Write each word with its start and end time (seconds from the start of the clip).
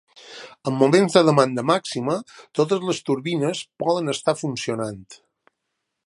En 0.69 0.75
moments 0.77 1.17
de 1.17 1.21
demanda 1.27 1.65
màxima 1.71 2.15
totes 2.59 2.81
les 2.87 3.01
turbines 3.09 3.61
poden 3.83 4.13
estar 4.15 4.35
funcionant. 4.41 5.05